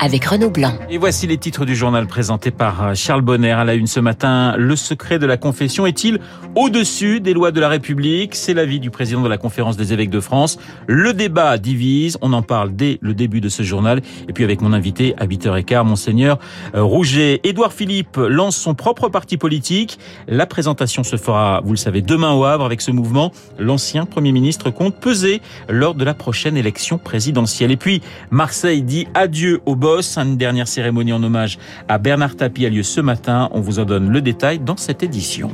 [0.00, 0.72] avec Renaud Blanc.
[0.90, 4.00] Et voici les titres du journal présenté par euh, Charles Bonner à la une ce
[4.00, 4.54] matin.
[4.56, 6.18] Le secret de la confession est-il
[6.54, 8.34] au-dessus des lois de la République?
[8.34, 10.58] C'est l'avis du président de la conférence des évêques de France.
[10.86, 12.16] Le débat divise.
[12.20, 14.00] On en parle dès le début de ce journal.
[14.28, 16.38] Et puis avec mon invité à 8h15, Monseigneur
[16.74, 17.40] euh, Rouget.
[17.44, 19.98] Édouard Philippe lance son propre parti politique.
[20.28, 23.32] La présentation se fera, vous le savez, demain au Havre avec ce mouvement.
[23.58, 27.70] L'ancien Premier ministre compte peser lors de la prochaine élection présidentielle.
[27.70, 29.74] Et puis, Marseille dit adieu au
[30.16, 33.48] une dernière cérémonie en hommage à Bernard Tapie a lieu ce matin.
[33.52, 35.50] On vous en donne le détail dans cette édition.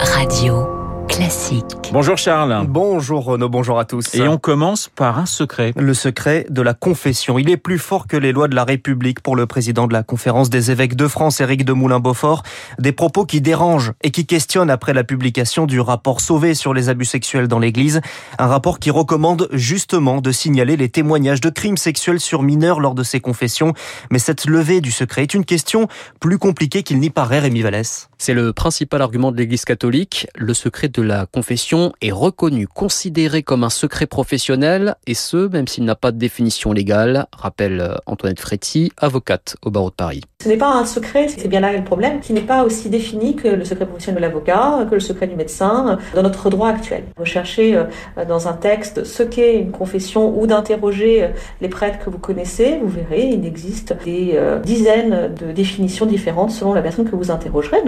[0.00, 0.75] Radio
[1.16, 1.64] classique.
[1.92, 2.66] Bonjour Charles.
[2.68, 4.14] Bonjour Renaud, bonjour à tous.
[4.14, 5.72] Et on commence par un secret.
[5.74, 7.38] Le secret de la confession.
[7.38, 10.02] Il est plus fort que les lois de la République pour le président de la
[10.02, 12.42] conférence des évêques de France, Éric de Moulin-Beaufort.
[12.78, 16.90] Des propos qui dérangent et qui questionnent après la publication du rapport Sauvé sur les
[16.90, 18.02] abus sexuels dans l'église.
[18.38, 22.94] Un rapport qui recommande justement de signaler les témoignages de crimes sexuels sur mineurs lors
[22.94, 23.72] de ces confessions.
[24.10, 25.88] Mais cette levée du secret est une question
[26.20, 28.10] plus compliquée qu'il n'y paraît, Rémi Vallès.
[28.18, 30.26] C'est le principal argument de l'église catholique.
[30.34, 35.68] Le secret de la confession est reconnu, considéré comme un secret professionnel, et ce, même
[35.68, 40.22] s'il n'a pas de définition légale, rappelle euh, Antoinette Fréty, avocate au barreau de Paris.
[40.42, 43.36] Ce n'est pas un secret, c'est bien là le problème, qui n'est pas aussi défini
[43.36, 47.04] que le secret professionnel de l'avocat, que le secret du médecin, dans notre droit actuel.
[47.18, 47.84] Recherchez euh,
[48.26, 51.28] dans un texte ce qu'est une confession ou d'interroger euh,
[51.60, 56.72] les prêtres que vous connaissez, vous verrez, il existe des dizaines de définitions différentes selon
[56.72, 57.82] la personne que vous interrogerez.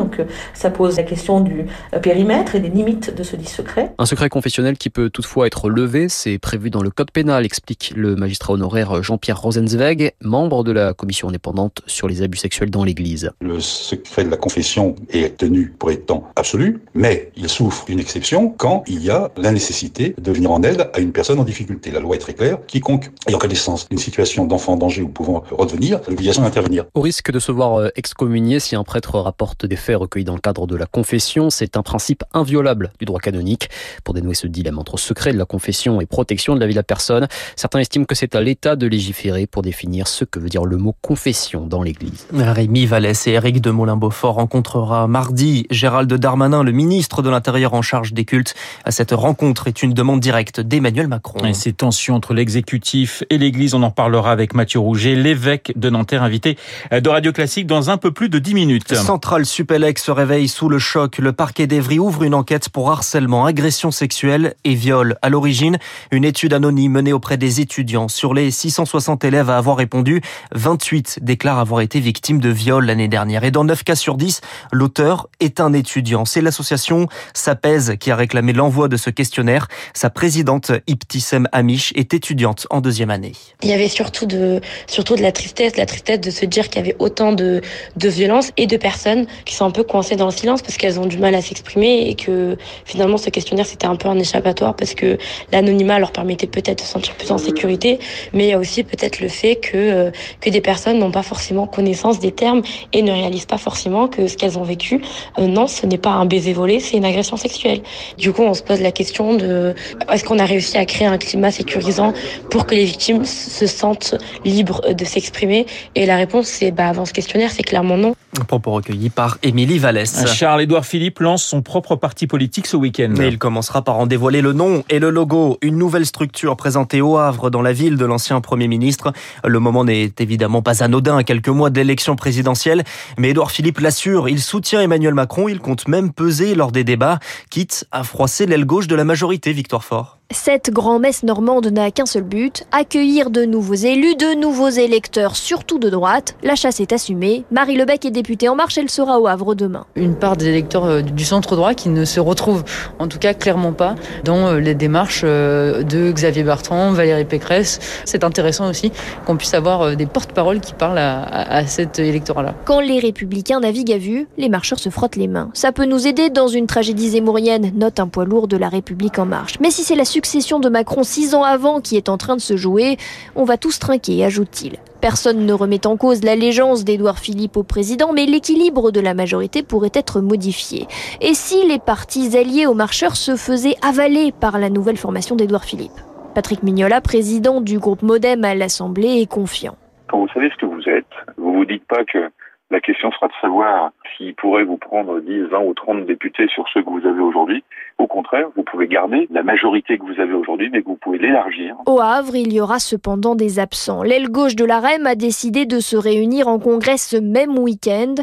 [0.55, 1.66] Ça pose la question du
[2.02, 3.92] périmètre et des limites de ce dit secret.
[3.98, 7.92] Un secret confessionnel qui peut toutefois être levé, c'est prévu dans le code pénal, explique
[7.97, 12.84] le magistrat honoraire Jean-Pierre Rosenzweig, membre de la commission indépendante sur les abus sexuels dans
[12.84, 13.30] l'Église.
[13.41, 18.50] Le secret de la confession est tenu pour étant absolu, mais il souffre d'une exception
[18.50, 21.90] quand il y a la nécessité de venir en aide à une personne en difficulté.
[21.90, 25.45] La loi est très claire, quiconque ayant connaissance d'une situation d'enfant en danger ou pouvant
[25.50, 26.85] redevenir a l'obligation d'intervenir.
[26.95, 30.35] Au risque de se voir euh, excommunié si un prêtre rapporte des faits recueillis dans
[30.35, 33.69] le cadre de la confession, c'est un principe inviolable du droit canonique.
[34.05, 36.79] Pour dénouer ce dilemme entre secret de la confession et protection de la vie de
[36.79, 40.48] la personne, certains estiment que c'est à l'État de légiférer pour définir ce que veut
[40.48, 42.27] dire le mot confession dans l'Église.
[42.33, 47.83] Rémi Vallès et Éric de Molin-Beaufort rencontrera mardi Gérald Darmanin, le ministre de l'Intérieur en
[47.83, 48.55] charge des cultes.
[48.89, 51.45] Cette rencontre est une demande directe d'Emmanuel Macron.
[51.45, 55.91] Et ces tensions entre l'exécutif et l'Église, on en parlera avec Mathieu Rouget, l'évêque de
[55.91, 56.57] Nanterre, invité
[56.91, 58.95] de Radio Classique dans un peu plus de 10 minutes.
[58.95, 61.19] Centrale Supélec se réveille sous le choc.
[61.19, 65.17] Le parquet d'Evry ouvre une enquête pour harcèlement, agression sexuelle et viol.
[65.23, 65.79] À l'origine,
[66.11, 68.09] une étude anonyme menée auprès des étudiants.
[68.09, 70.20] Sur les 660 élèves à avoir répondu,
[70.53, 73.45] 28 déclarent avoir été victimes de viol l'année dernière.
[73.45, 74.41] Et dans 9 cas sur 10,
[74.73, 76.25] l'auteur est un étudiant.
[76.25, 79.69] C'est l'association SAPES qui a réclamé l'envoi de ce questionnaire.
[79.95, 83.33] Sa présidente, Ibtissem Amish, est étudiante en deuxième année.
[83.63, 86.77] Il y avait surtout de, surtout de la tristesse, la tristesse de se dire qu'il
[86.77, 87.61] y avait autant de,
[87.97, 91.00] de violence et de personnes qui sont un peu coincées dans le silence parce qu'elles
[91.00, 94.76] ont du mal à s'exprimer et que finalement ce questionnaire c'était un peu un échappatoire
[94.76, 95.18] parce que
[95.52, 97.98] l'anonymat leur permettait peut-être de se sentir plus en sécurité,
[98.32, 100.10] mais il y a aussi peut-être le fait que, euh,
[100.40, 102.62] que des personnes n'ont pas forcément connaissance des termes
[102.92, 105.02] et ne réalisent pas forcément que ce qu'elles ont vécu,
[105.38, 107.80] euh, non, ce n'est pas un baiser volé, c'est une agression sexuelle.
[108.18, 109.74] Du coup, on se pose la question de
[110.12, 112.12] est-ce qu'on a réussi à créer un climat sécurisant
[112.50, 115.66] pour que les victimes se sentent libres de s'exprimer?
[115.94, 118.14] Et la réponse, c'est bah, avant ce questionnaire, c'est clairement non.
[118.46, 120.27] Propos recueillis par Émilie Vallès.
[120.27, 123.12] Charles-Édouard Philippe lance son propre parti politique ce week-end.
[123.16, 125.58] Mais il commencera par en dévoiler le nom et le logo.
[125.62, 129.12] Une nouvelle structure présentée au Havre dans la ville de l'ancien Premier ministre.
[129.44, 132.84] Le moment n'est évidemment pas anodin à quelques mois d'élection présidentielle.
[133.17, 135.49] Mais Édouard Philippe l'assure, il soutient Emmanuel Macron.
[135.49, 137.19] Il compte même peser lors des débats,
[137.50, 140.18] quitte à froisser l'aile gauche de la majorité, Victoire Fort.
[140.31, 145.79] Cette grand-messe normande n'a qu'un seul but, accueillir de nouveaux élus, de nouveaux électeurs, surtout
[145.79, 146.37] de droite.
[146.43, 147.44] La chasse est assumée.
[147.50, 149.87] Marie Lebec est députée En Marche, elle sera au Havre demain.
[149.97, 152.62] Une part des électeurs euh, du centre droit qui ne se retrouvent,
[152.99, 153.94] en tout cas clairement pas,
[154.25, 158.03] dans euh, les démarches euh, de Xavier Bertrand, Valérie Pécresse.
[158.05, 158.93] C'est intéressant aussi
[159.25, 162.55] qu'on puisse avoir des porte-paroles qui parlent à, à cet électorat-là.
[162.67, 165.49] Quand les républicains naviguent à vue, les marcheurs se frottent les mains.
[165.55, 169.19] Ça peut nous aider dans une tragédie zémourienne, note un poids lourd de la République
[169.19, 169.55] En Marche.
[169.62, 172.41] Mais si c'est la succession de Macron six ans avant qui est en train de
[172.41, 172.97] se jouer,
[173.37, 174.79] on va tous trinquer, ajoute-t-il.
[175.00, 179.62] Personne ne remet en cause l'allégeance d'Édouard Philippe au président, mais l'équilibre de la majorité
[179.62, 180.88] pourrait être modifié.
[181.20, 185.65] Et si les partis alliés aux marcheurs se faisaient avaler par la nouvelle formation d'Édouard
[185.65, 186.00] Philippe?
[186.35, 189.76] Patrick Mignola, président du groupe Modem à l'Assemblée, est confiant.
[190.11, 191.06] Quand vous savez ce que vous êtes,
[191.37, 192.29] vous vous dites pas que
[192.70, 196.65] la question sera de savoir s'il pourrait vous prendre 10, 20 ou 30 députés sur
[196.73, 197.65] ceux que vous avez aujourd'hui.
[197.97, 201.19] Au contraire, vous pouvez garder la majorité que vous avez aujourd'hui, mais que vous pouvez
[201.19, 201.76] l'élargir.
[201.87, 204.03] Au Havre, il y aura cependant des absents.
[204.03, 208.15] L'aile gauche de la REM a décidé de se réunir en congrès ce même week-end.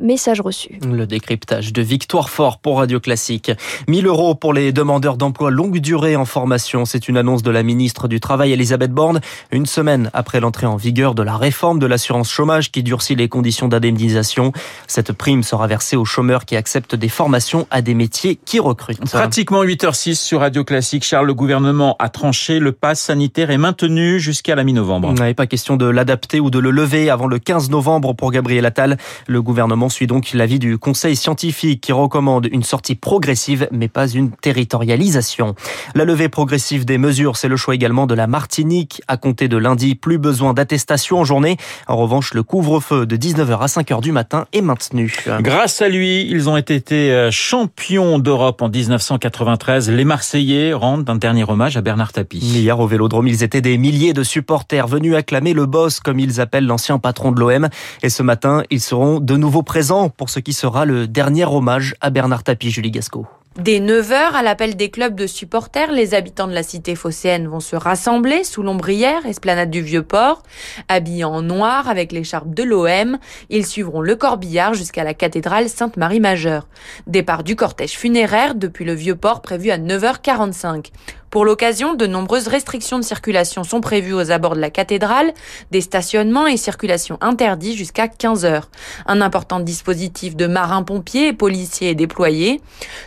[0.00, 0.78] Message reçu.
[0.82, 3.52] Le décryptage de Victoire Fort pour Radio Classique.
[3.88, 6.86] 1000 euros pour les demandeurs d'emploi longue durée en formation.
[6.86, 10.76] C'est une annonce de la ministre du Travail, Elisabeth Borne, une semaine après l'entrée en
[10.76, 14.52] vigueur de la réforme de l'assurance chômage qui durcit les conditions d'indemnisation.
[14.86, 19.10] Cette prime sera versée aux chômeurs qui acceptent des formations à des métiers qui recrutent.
[19.10, 21.04] Pratiquement 8h06 sur Radio Classique.
[21.04, 22.60] Charles, le gouvernement a tranché.
[22.60, 25.10] Le pass sanitaire est maintenu jusqu'à la mi-novembre.
[25.12, 28.32] Il n'avait pas question de l'adapter ou de le lever avant le 15 novembre pour
[28.32, 28.96] Gabriel Attal.
[29.26, 34.08] Le gouvernement suit donc l'avis du Conseil scientifique qui recommande une sortie progressive mais pas
[34.08, 35.54] une territorialisation.
[35.94, 39.02] La levée progressive des mesures, c'est le choix également de la Martinique.
[39.08, 41.56] À compter de lundi, plus besoin d'attestation en journée.
[41.86, 45.14] En revanche, le couvre-feu de 19h à 5h du matin est maintenu.
[45.40, 49.90] Grâce à lui, ils ont été euh, champions d'Europe en 1993.
[49.90, 52.38] Les Marseillais rendent un dernier hommage à Bernard Tapie.
[52.38, 56.40] Hier au Vélodrome, ils étaient des milliers de supporters venus acclamer le boss, comme ils
[56.40, 57.68] appellent l'ancien patron de l'OM.
[58.02, 61.94] Et ce matin, ils seront de nouveau présents pour ce qui sera le dernier hommage
[62.02, 63.26] à Bernard Tapie, Julie Gasco.
[63.58, 67.60] Dès 9h, à l'appel des clubs de supporters, les habitants de la cité phocéenne vont
[67.60, 70.42] se rassembler sous l'ombrière, esplanade du Vieux-Port.
[70.88, 73.16] Habillés en noir avec l'écharpe de l'OM,
[73.48, 76.68] ils suivront le corbillard jusqu'à la cathédrale Sainte-Marie-Majeure.
[77.06, 80.90] Départ du cortège funéraire depuis le Vieux-Port prévu à 9h45.
[81.32, 85.32] Pour l'occasion, de nombreuses restrictions de circulation sont prévues aux abords de la cathédrale,
[85.70, 88.68] des stationnements et circulations interdits jusqu'à 15 heures.
[89.06, 92.60] Un important dispositif de marins-pompiers et policiers est déployé.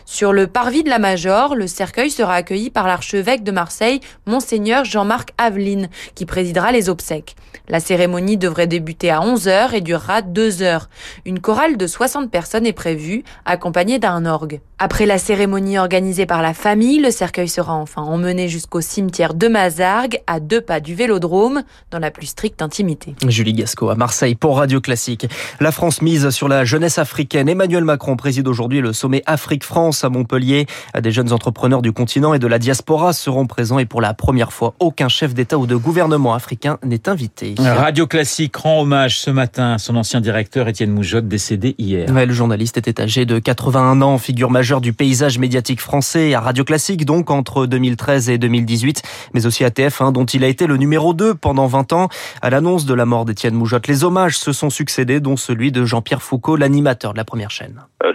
[0.07, 4.85] Sur le parvis de la Major, le cercueil sera accueilli par l'archevêque de Marseille, Monseigneur
[4.85, 7.35] Jean-Marc Aveline, qui présidera les obsèques.
[7.67, 10.89] La cérémonie devrait débuter à 11 heures et durera 2 heures.
[11.25, 14.61] Une chorale de 60 personnes est prévue, accompagnée d'un orgue.
[14.77, 19.47] Après la cérémonie organisée par la famille, le cercueil sera enfin emmené jusqu'au cimetière de
[19.47, 23.15] Mazargues, à deux pas du Vélodrome, dans la plus stricte intimité.
[23.25, 25.29] Julie Gasco à Marseille pour Radio Classique.
[25.61, 27.47] La France mise sur la jeunesse africaine.
[27.47, 30.65] Emmanuel Macron préside aujourd'hui le sommet Afrique-France à Montpellier.
[31.01, 34.51] Des jeunes entrepreneurs du continent et de la diaspora seront présents et pour la première
[34.51, 37.55] fois, aucun chef d'État ou de gouvernement africain n'est invité.
[37.59, 42.09] Radio Classique rend hommage ce matin à son ancien directeur Étienne Moujotte, décédé hier.
[42.09, 46.39] Ouais, le journaliste était âgé de 81 ans, figure majeure du paysage médiatique français à
[46.39, 49.03] Radio Classique, donc entre 2013 et 2018,
[49.33, 52.09] mais aussi à TF1, dont il a été le numéro 2 pendant 20 ans.
[52.41, 55.85] À l'annonce de la mort d'Étienne Moujotte, les hommages se sont succédés, dont celui de
[55.85, 57.83] Jean-Pierre Foucault, l'animateur de la première chaîne.
[58.03, 58.11] Euh,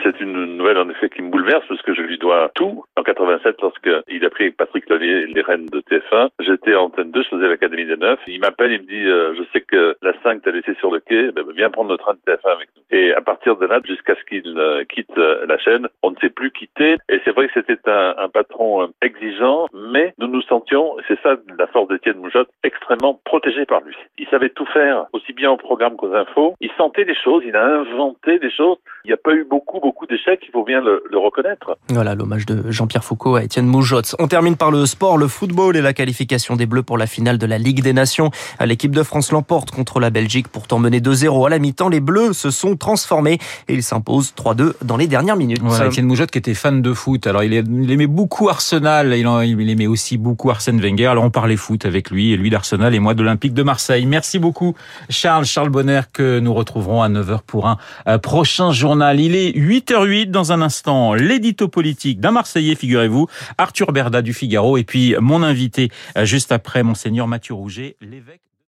[0.61, 2.85] nouvelle en effet qui me bouleverse parce que je lui dois tout.
[2.97, 7.23] En 87, lorsqu'il a pris Patrick Lonier les rênes de TF1, j'étais en antenne 2,
[7.23, 8.19] je faisais l'Académie des 9.
[8.27, 11.01] Il m'appelle, il me dit euh, Je sais que la 5 t'a laissé sur le
[11.01, 12.83] quai, ben, viens prendre le train de TF1 avec nous.
[12.91, 16.17] Et à partir de là, jusqu'à ce qu'il euh, quitte euh, la chaîne, on ne
[16.17, 16.97] s'est plus quitté.
[17.09, 21.19] Et c'est vrai que c'était un, un, patron euh, exigeant, mais nous nous sentions, c'est
[21.23, 23.95] ça la force d'Étienne Moujotte, extrêmement protégé par lui.
[24.19, 26.55] Il savait tout faire, aussi bien au programme qu'aux infos.
[26.61, 28.79] Il sentait des choses, il a inventé des choses.
[29.05, 31.79] Il n'y a pas eu beaucoup, beaucoup d'échecs, il faut bien le, le reconnaître.
[31.91, 34.17] Voilà l'hommage de Jean-Pierre Foucault à Étienne Moujotte.
[34.19, 37.39] On termine par le sport, le football et la qualification des Bleus pour la finale
[37.39, 38.31] de la Ligue des Nations.
[38.61, 41.89] L'équipe de France l'emporte contre la Belgique, pourtant menée 2-0 à la mi-temps.
[41.89, 45.61] Les Bleus se sont transformés et ils s'imposent 3-2 dans les dernières minutes.
[45.63, 47.29] Voilà, Étienne Moujotte qui était fan de foot.
[47.29, 51.07] Alors il, aimait beaucoup Arsenal, il, il aimait aussi beaucoup Arsène Wenger.
[51.07, 54.07] Alors on parlait foot avec lui, et lui d'Arsenal et moi de de Marseille.
[54.07, 54.75] Merci beaucoup
[55.09, 59.21] Charles, Charles Bonner que nous retrouverons à 9h pour un euh, prochain journal.
[59.21, 61.15] Il est 8h08 dans un instant.
[61.15, 63.27] L'édito politique d'un Marseillais, figurez-vous,
[63.59, 68.50] Arthur Berda du Figaro et puis mon invité euh, juste après, monseigneur Mathieu Rouget, l'évêque